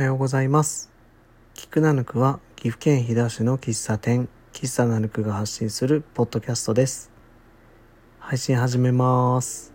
[0.00, 0.90] はようございます。
[1.52, 7.10] キクナヌクは岐阜県飛騨市の喫茶店、喫茶ナヌクが発信するポッドキャストです。
[8.18, 9.74] 配信始めます。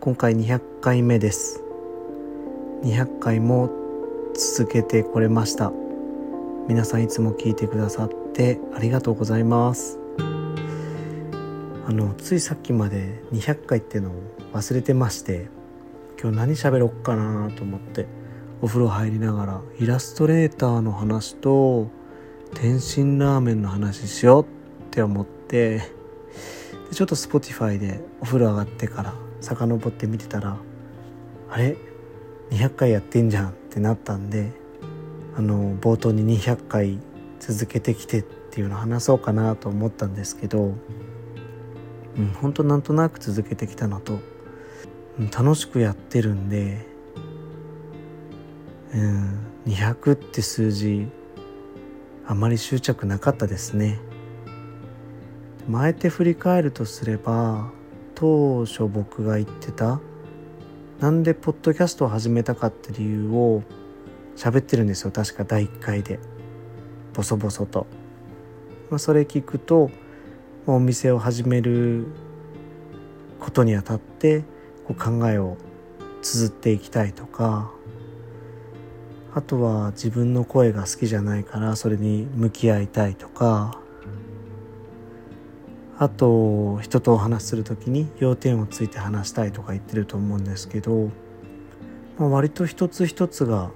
[0.00, 1.62] 今回200回目です。
[2.82, 3.70] 200回も
[4.34, 5.70] 続けてこれました。
[6.66, 10.00] 皆さんいつも聞いてくださってありがとうございます。
[11.86, 14.14] あの、ついさっきまで200回ってのを
[14.52, 15.48] 忘れてまして、
[16.20, 18.08] 今日何喋ろっかなと思って
[18.60, 21.88] お風呂入りながらイラストレーターの話と
[22.54, 24.46] 天津ラーメンの話しようっ
[24.90, 30.56] て思ってでちょっと Spotify でお風呂上がってから遡って見てたら
[31.50, 31.76] あれ
[32.50, 34.52] ？200回やってんじゃんってなったんで
[35.36, 36.98] あの冒頭に200回
[37.38, 40.74] 続けてきてっていうのを話そうかなと思ったんですけど、
[42.18, 44.18] うん、本当なんとなく続けてきたのと
[45.20, 46.86] うん楽しくやってるんで、
[48.94, 51.08] うん、200って数字
[52.26, 53.98] あまり執着なかったですね。
[55.68, 57.70] 前て振り返るとすれば
[58.14, 60.00] 当初僕が言ってた
[60.98, 63.62] なんでポッドキャストを始めたかって理由を
[64.34, 66.18] 喋ってるんですよ確か第1回で
[67.12, 67.86] ボソボソと。
[68.90, 69.90] まあ、それ聞くと
[70.66, 72.06] お店を始める
[73.40, 74.44] ことにあたって
[74.86, 75.56] こう考えを
[76.22, 77.70] 綴っていきたいとか
[79.34, 83.80] あとは自分の声が好きじゃないからそれに向き合いたいとか。
[86.00, 91.10] あと人とお話しする時に要点をついて話したいとか言ってると思うんですけど、
[92.18, 93.72] まあ、割と一つ一つが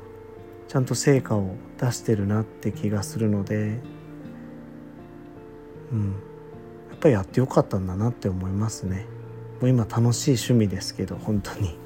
[0.68, 3.80] ちゃんと成果を出してるなって気がするので
[5.90, 6.14] うん。
[6.90, 9.06] やっぱりやってよかったんだなって思いますね。
[9.60, 11.76] もう今楽しい趣味ですけど本当に。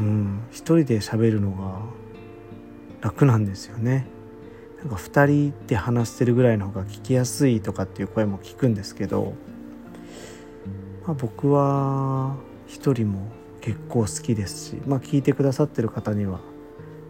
[0.00, 0.40] うん。
[0.50, 1.78] 一人で喋るのが
[3.00, 4.06] 楽なんですよね。
[4.78, 9.34] なんか二人で話してるぐらいの方が聞きやすいとかっていう声も聞くんですけど、
[11.06, 13.28] まあ、僕は一人も
[13.60, 16.40] 結構好きですしまあ聞いてくださってる方には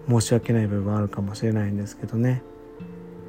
[0.09, 2.43] 申し訳ない部分あるかもしれないんですけどね。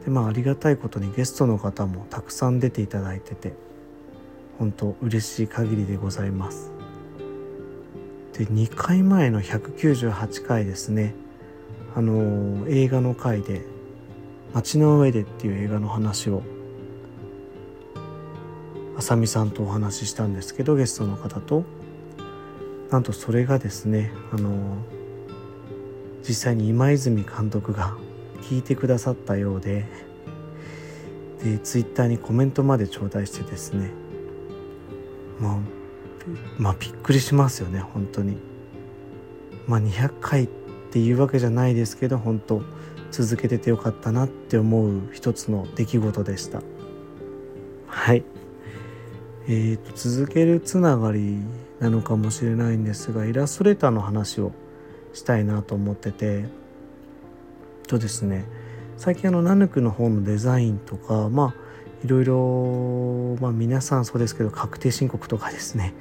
[0.04, 3.54] でまあありがたいことにゲストの方もたくさん出ていただいてて
[4.58, 6.81] 本当嬉しい限りでございます。
[8.34, 11.14] で2回前の198回ですね。
[11.96, 13.62] あの映画の回で
[14.53, 16.41] 「街の上で」っていう映画の話を
[18.97, 21.64] あさみさんとお話ししたんですけどゲストの方と。
[22.91, 24.75] なんとそれがですねあの
[26.28, 27.96] 実際に今泉監督が
[28.41, 29.86] 聞いてくださったようで
[31.41, 33.91] でツイッターにコメントまで頂戴してですね。
[35.40, 35.58] まあ、
[36.58, 38.38] まあびっくりしますよね本当に。
[39.68, 40.48] まあ200回っ
[40.92, 42.62] ていうわけじゃないですけど本当
[43.12, 46.62] 続けててよかったなって思う一つの出来事でした。
[47.88, 48.24] はい。
[49.48, 51.40] えーと続けるつながり
[51.82, 54.52] なのかもしれないんですがイラストレーターの話を
[55.14, 56.46] したいなと思ってて
[57.88, 58.46] とですね
[58.98, 61.61] 最近あのナヌクの方のデザインとかまあ
[62.04, 65.94] いろいろ、まあ、皆さんそうですけど確定申告とかですね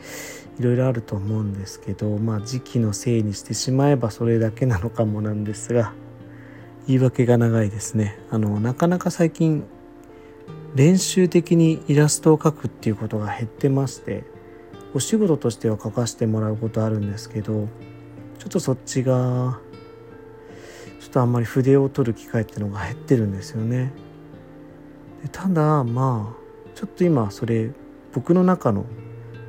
[0.59, 5.93] いろいろあると思うんですけど、まあ、時期のせいにしてしまえばそれだけなのかもなんですが
[6.87, 9.65] 言い訳が長いですねあのなかなか最近
[10.75, 14.25] 練習的にイラストを描くっていうことが減ってまして
[14.95, 17.69] お仕事としては描かせてもらうことあるんですけど
[18.39, 19.61] ちょっとそっちが
[21.01, 23.93] ちょっとあんまり筆を取る機会っていうのが減ってるんですよね。
[25.23, 27.71] でただまあちょっと今それ
[28.13, 28.87] 僕の中の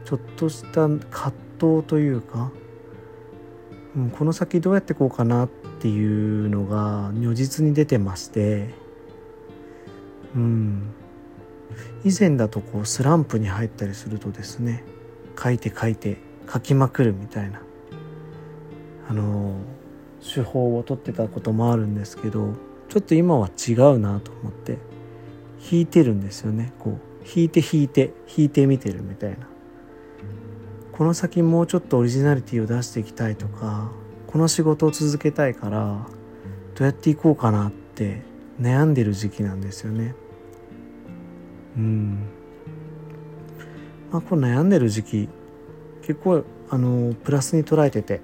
[0.06, 2.52] ちょっとした葛藤というか、
[3.96, 5.50] うん、この先どうやってこうかなっ
[5.80, 8.74] ていうのが如実に出てまして
[10.36, 10.94] うん。
[12.04, 14.84] 以前だとこうスランプに入ったりするとですね
[15.42, 16.18] 書いて書いて
[16.52, 17.62] 書きまくるみたいな
[19.10, 19.56] あの
[20.22, 22.54] 手法を取ってたこともあるんですけど
[22.90, 24.91] ちょっと今は違うなと思って。
[25.70, 26.74] 弾いてるんですよね。
[26.80, 29.48] こう弾いて弾いて弾いてみてるみたいな。
[30.92, 33.90] この先もうちょっとオリジナリティを出していきたいとか
[34.28, 36.06] この仕事を続けたいから
[36.76, 38.22] どうやっていこうかなって
[38.60, 40.14] 悩んでる時期なんですよね。
[41.78, 42.28] うん。
[44.12, 45.30] まあこの悩んでる時期
[46.02, 48.22] 結構あのプラスに捉えてて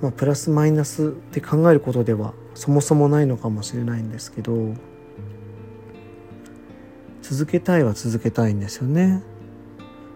[0.00, 4.74] まあプラスマイナスって考えることではそもそもないのかもしれないんですけど
[7.28, 9.22] 続けたいは続けたいんですよね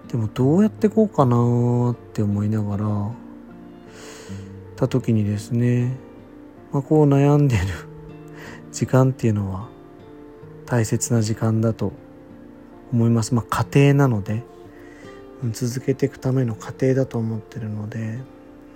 [0.09, 3.11] でもどうやってこうかなって思いながら
[4.77, 5.97] た時にですね
[6.73, 7.63] まあ、こう悩んでる
[8.73, 9.69] 時間っていうのは
[10.67, 11.93] 大切な時間だと
[12.93, 13.35] 思います。
[13.35, 14.45] まあ、家庭なので
[15.53, 18.19] 続けていくための過程だと思ってるので、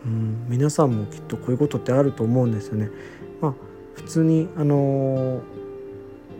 [0.04, 2.90] うん、皆さんもきっとこういうことってあると思うんですよね。
[3.40, 3.54] まあ、
[3.94, 5.40] 普通にあのー、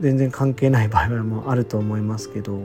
[0.01, 2.63] 全然関係ない場合もあると思いますけど、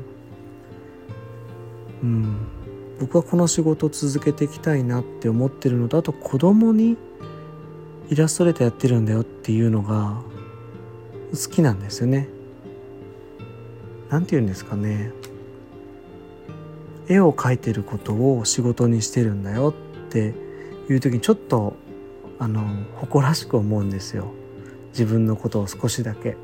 [2.02, 2.48] うん、
[3.00, 6.98] 僕はこの仕事を続けていきたいなって思ってるのとあと子供に
[8.10, 10.22] イラストレーターやってるんだよっていうのが
[11.32, 12.28] 好きなんですよね。
[14.10, 15.12] なんて言うんですかね。
[17.08, 19.74] 絵を描いてることを仕事にしてるんだよ
[20.06, 20.34] って
[20.90, 21.76] いう時にちょっと
[22.40, 22.64] あの
[22.96, 24.32] 誇らしく思うんですよ。
[24.90, 26.36] 自分のことを少しだけ。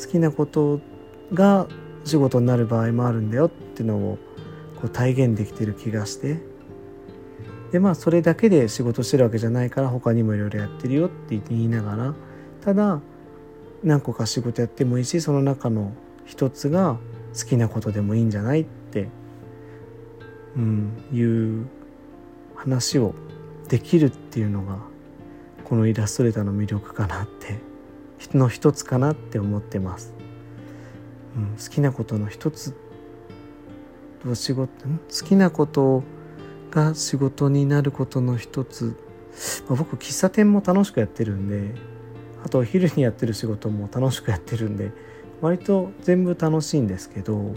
[0.00, 0.80] 好きなこと
[1.32, 1.66] が
[2.04, 4.18] 仕事になる場合もあるんだよっていうのを
[4.76, 6.38] こう体現できてる気がして。
[7.72, 12.14] でまあそれだけで仕事してるわけじゃないから他にもいろいろやってるよって言いながら。
[12.62, 13.00] ただ
[13.84, 15.92] 何個か仕事やってもいいしその中の
[16.26, 16.98] 一つが
[17.38, 19.08] 好きなことでもいいんじゃないって
[20.56, 21.66] うん、いう
[22.56, 23.14] 話を
[23.68, 24.78] できるっていうのが
[25.64, 27.69] このイラストレーターの魅力かなって。
[28.34, 30.14] の一つかなって思ってます。
[31.36, 32.74] うん、好きなことの一つ。
[34.34, 36.02] 仕事好きなこと
[36.70, 38.96] が仕事になることの一つ、
[39.66, 41.74] まあ、僕喫茶店も楽しくやってるんで
[42.44, 44.92] あとお昼にやってる仕事も楽しくやってるんで
[45.40, 47.54] 割と全部楽しいんですけど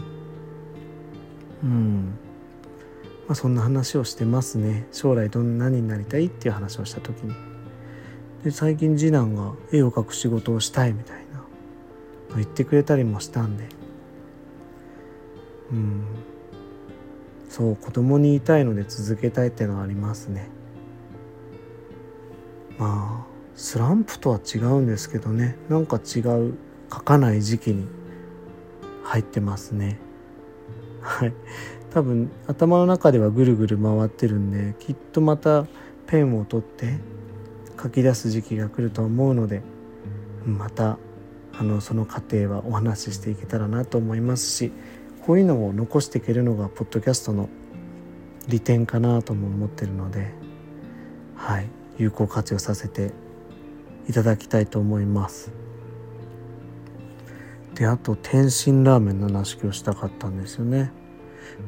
[1.64, 2.18] うん。
[3.28, 4.86] まあ、そんな話をしてますね。
[4.92, 7.34] 将来どんなになりたいっていう話をした時に。
[8.44, 11.44] で最近次男が絵を描く仕事をしたいみたいな
[12.36, 13.68] 言ってくれたりもしたんで。
[15.72, 16.04] うん。
[17.50, 20.50] そう子供に言いたいので続けたいってのはありますね。
[22.78, 25.56] まあスランプとは違うんですけどね。
[25.70, 26.56] なんか違う
[26.92, 27.88] 書かない時期に
[29.04, 30.00] 入ってますね。
[31.02, 31.34] はい。
[31.94, 35.68] 多分頭の中ではぐるぐる回ってるんできっとまた
[36.08, 36.98] ペンを取って
[37.84, 39.62] 書き出す時期が来ると思うので
[40.46, 40.98] また
[41.54, 44.72] あのその過程はお話ししていけたらなと思いますし
[45.26, 47.50] こういうのを残していけるのがポッドキャストの
[48.48, 50.32] 利点かなとも思ってるので
[51.36, 53.12] はい有効活用させて
[54.10, 55.52] いただきたいと思います。
[57.76, 60.92] であと天津ラーメンの話をしたかったんですよね。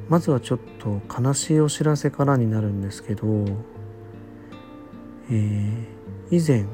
[0.10, 3.26] まずはちょっと悲しいお知らせからになるんですけど、
[5.30, 5.95] えー、
[6.32, 6.66] 以前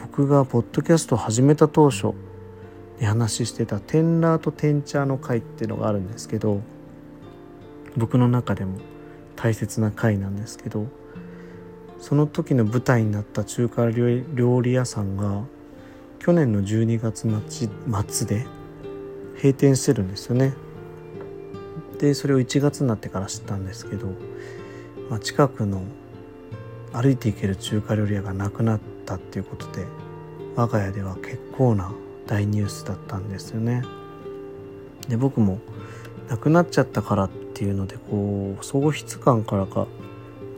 [0.00, 2.14] 僕がポッドキャストを始めた当初
[2.98, 6.60] に話してたテンラーとテンチャーの会っていうのがあるんですけど
[7.96, 8.78] 僕の中でも
[9.36, 10.86] 大切な会なんですけど
[12.00, 15.44] その時の舞台になった中華料理屋さんが
[16.18, 17.28] 去年の12月
[18.08, 18.46] 末で
[19.36, 20.54] 閉店してるんですよね。
[22.00, 24.08] でそれを1月になってから知ったんですけど、
[25.08, 25.82] まあ、近くの
[26.92, 29.86] 歩いて行ける中華料理屋がなくなったっていうことで
[30.56, 31.92] 我が家では結構な
[32.26, 33.82] 大ニュースだったんですよね。
[35.08, 35.58] で僕も
[36.28, 39.86] なくなっちゃったからっていうのでこう喪失感からか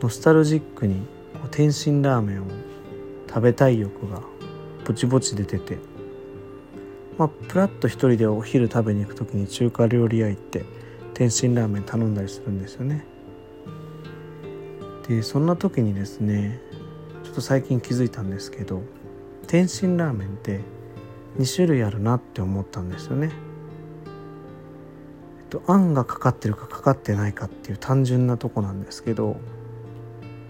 [0.01, 0.95] ノスタルジックに
[1.33, 2.45] こう天津ラーメンを
[3.27, 4.21] 食べたい欲が
[4.85, 5.77] ぼちぼち出てて
[7.17, 10.65] まあプラッと一人でお昼食べに行く時に中華料理屋行って
[11.13, 13.05] 天津ラーメン頼んだりするんですよね
[15.11, 16.61] でそんな時にですね
[17.25, 18.81] ちょっと最近気づいたんですけど
[19.45, 20.61] 天津ラーメンって
[21.37, 23.31] 2種類あるなって思ったんですよね。
[25.41, 29.35] えっとあんがかかってるかかかってないかっていう単純なとこなんですけど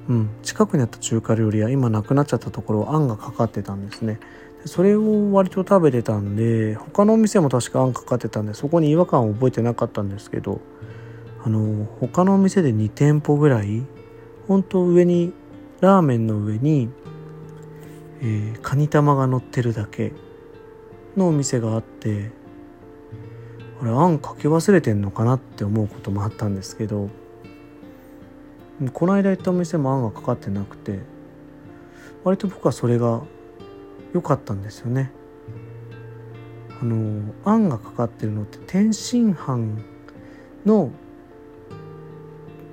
[0.07, 4.19] うん近くにあった中華料理屋今なくなっちゃったところあんがかかってたんですね。
[4.65, 10.61] それを割と食べてたんで他のお店も確かあんかかってたんでそこに違和感を覚えてなかったんですけど
[11.43, 13.83] あの他のお店で2店舗ぐらい
[14.51, 15.31] 本当上に
[15.79, 16.89] ラーメンの上に、
[18.19, 20.11] えー、カニ玉が乗ってるだけ
[21.15, 22.31] のお店があって
[23.81, 27.09] あれあんかけ忘れてんのかなって思うこともあったんですけど
[28.91, 30.99] この間行ったお店もあんがかかってなくて
[32.25, 33.21] 割と僕はそれが
[34.13, 35.13] 良かったんですよね。
[36.81, 39.81] あのあんがかかってるのって天津飯
[40.65, 40.91] の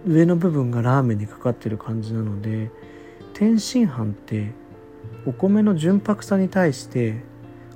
[0.07, 2.71] 上の部分がラーメンにかかってる感じなので
[3.35, 4.53] 天津飯って
[5.27, 7.23] お米の純白さに対して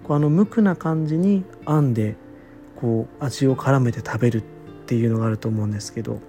[0.04, 2.16] こうあの無垢な感じにあんで
[2.76, 4.42] こう味を絡めて食べるっ
[4.86, 6.20] ていうのがあると思うんですけど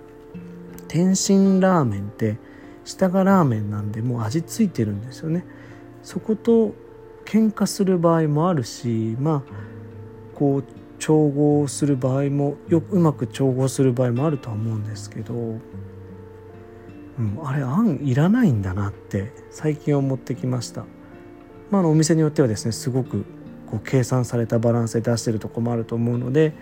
[0.87, 2.37] 天津ラーメンって
[2.85, 5.45] 下がラーメンなんでもう味付いてるんですよね。
[6.03, 6.73] そこと
[7.25, 9.43] 喧嘩する場合もあるしまあ
[10.35, 10.63] こう
[11.03, 15.59] 調合する場合もようまく調合する場合もあるとは思うんですけど、うん、
[17.43, 20.85] あれあんいらないんだなって最近思ってきました。
[21.71, 23.25] まあ、あのお店によってはですねすごく
[23.69, 26.53] こう計算されたバランスで出してるとこもあると思うので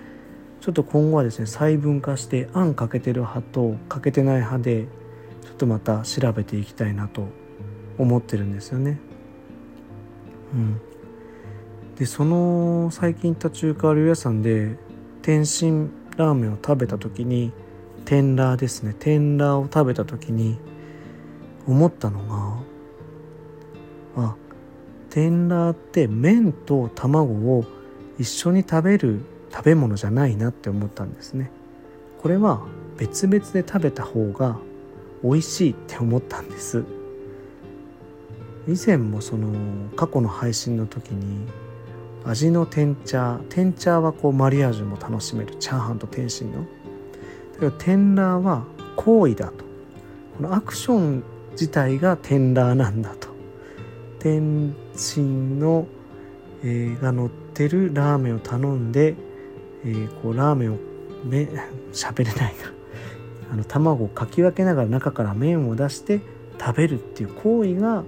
[0.59, 4.87] ちょっと今後はですね細分化してあんかけてる派とかけてない派で
[5.43, 7.27] ちょっとまた調べていきたいなと
[7.99, 8.99] 思ってるんですよね。
[10.55, 10.81] うん、
[12.01, 14.75] でその最近行った中華料理屋さんで
[15.21, 17.51] 天津ラーメンを食べた時に
[18.05, 18.95] 天ラーですね。
[18.97, 20.57] 天ラーを食べた時に
[21.67, 22.63] 思ったの
[24.15, 24.35] があ
[25.11, 27.65] 天ラーって麺と卵を
[28.17, 31.51] 一緒に食べる食べ物じゃないなって思ったんですね。
[32.19, 32.61] これは
[32.97, 34.57] 別々で食べた方が
[35.23, 36.83] 美味しいって思ったんです。
[38.67, 39.53] 以前もその
[39.95, 41.45] 過去の配信の時に
[42.23, 43.39] 味の天茶。
[43.49, 45.55] 天茶はこうマリアージュも楽しめる。
[45.55, 46.59] チャーハンと天津の。
[46.59, 46.65] だ
[47.59, 48.63] けど天ラーは
[48.95, 49.65] 行為だと。
[50.37, 53.29] このアクション自体が天ラーなんだと。
[54.19, 55.87] 天津の、
[56.63, 59.15] えー、が乗ってるラーメンを頼んで、
[59.83, 60.77] えー、こうラーメンを
[61.23, 61.47] め
[61.91, 62.71] 喋れないが
[63.51, 66.21] あの卵をかき分けながら中から麺を出して
[66.59, 68.03] 食べるっていう行為が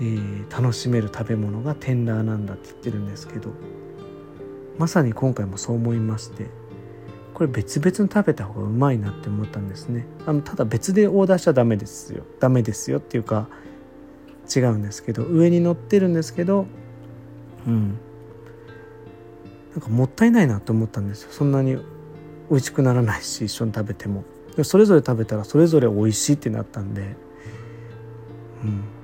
[0.00, 3.50] えー、楽しめる食べ物がテンダーなんだって言ってるんですけど
[4.78, 6.46] まさに今回もそう思いまして
[7.34, 10.04] これ別々に食べた方がうまいなって思ったんですね。
[10.26, 12.24] あのただ別でオーダーしちゃダメですよ。
[12.38, 13.48] ダメですよっていうか
[14.54, 16.66] 違うんですけど上に乗ってるんですけど
[17.66, 17.98] うん。
[19.72, 21.28] なんかもったいないなと思ったんですよ。
[21.32, 21.76] そんなに
[22.50, 24.24] 美味しくならないし一緒に食べても
[24.62, 27.16] それぞれ食べたらそれぞれ美味しいってなったんで
[28.64, 28.99] うん。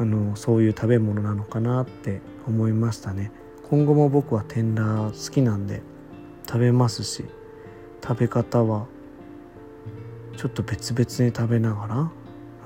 [0.00, 3.30] あのそういう食べ物なのかなって思いましたね。
[3.68, 5.82] 今後も僕は天ラー好きなんで
[6.46, 7.26] 食べますし
[8.02, 8.86] 食べ方は
[10.38, 12.10] ちょっと別々に食べながら、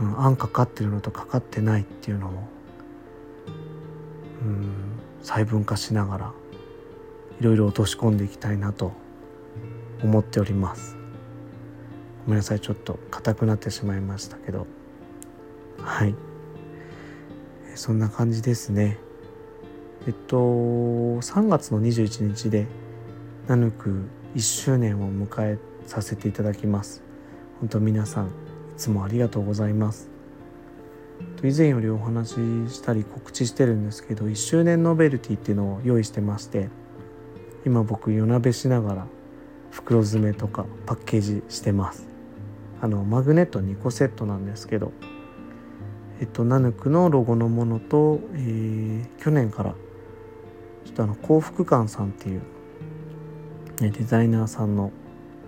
[0.00, 2.30] うん、あんかかってるのとかかってないっていうのを、
[4.44, 4.72] うん、
[5.20, 6.32] 細分化しながら
[7.40, 8.92] いろいろ落とし込んでいきたいなと
[10.04, 10.96] 思っております。
[12.26, 12.60] ごめんなさい。
[12.60, 14.68] ちょっと硬くなってしまいましたけど。
[15.80, 16.14] はい。
[17.74, 18.98] そんな感じですね。
[20.06, 22.66] えっと3月の21日で
[23.46, 24.04] ナヌク
[24.34, 27.02] 1周年を迎えさせていただきます。
[27.60, 28.30] 本当皆さんい
[28.76, 30.10] つもありがとうございます。
[31.42, 32.34] 以前よりお話し
[32.74, 36.68] したり告知してるんですけど1周年ノベルティっていうのを用意してまして
[37.66, 39.06] 今僕夜鍋しながら
[39.70, 42.08] 袋詰めとかパッケージしてます。
[42.80, 44.92] あのマグネット2個セットなんですけど
[46.24, 49.74] えっと、ナヌクのロゴのものと、えー、去年から
[50.86, 52.40] ちょっとあの幸福館さんっていう、
[53.82, 54.90] ね、デザイナーさんの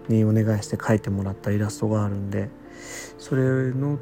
[0.08, 2.50] にお願いして描いてもらったイラストがあるんで
[3.16, 3.98] それの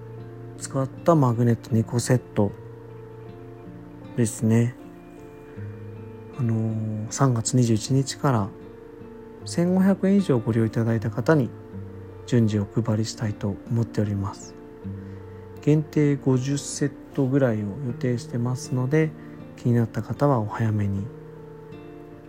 [0.59, 2.51] 使ったマグネット2個セット
[4.17, 4.75] ですね。
[6.37, 8.49] あのー、3月21日から
[9.47, 11.51] 1500円以上ご利用いただいた方に
[12.27, 14.64] 順次お配りしたいと思っております。
[15.65, 19.11] 限定50セットぐらいを予定してますので
[19.57, 21.07] 気になった方はお早めに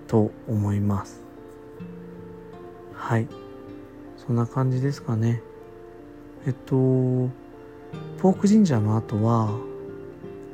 [0.08, 1.22] と思います。
[2.94, 3.28] はい。
[4.16, 5.42] そんな感じですかね。
[6.48, 9.50] えっとポーク神社の後は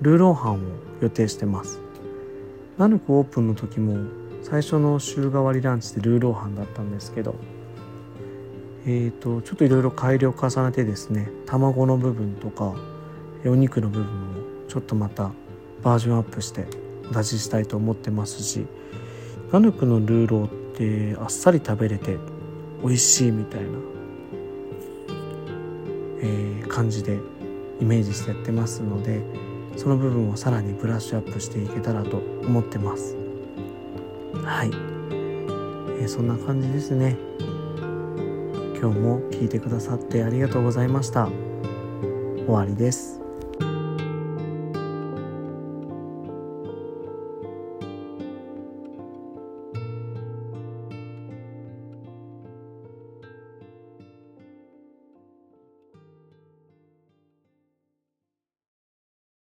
[0.01, 0.57] ルーローハンを
[1.01, 1.79] 予定してます。
[2.79, 4.09] ナヌクオープンの時も
[4.41, 7.35] 最初の週替わりランチでルーローハンだったんですけど
[8.85, 12.73] えーと、ちょっといろいろ改良を重ねてですね卵の部分とか
[13.45, 15.31] お肉の部分もちょっとまた
[15.83, 16.65] バージョンアップして
[17.09, 18.65] お出ししたいと思ってますし
[19.51, 22.17] ナヌクのルーローってあっさり食べれて
[22.81, 23.67] 美味しいみたいな、
[26.21, 27.19] えー、感じで
[27.79, 29.21] イメージしてやってますので
[29.77, 33.15] その部分をさらにブラッシュアップしていけたらと思ってます。
[34.43, 37.17] はい、えー、そんな感じですね。
[38.81, 41.29] 今日も聞いてくださってありがとうございました。
[42.47, 43.20] 終わりです。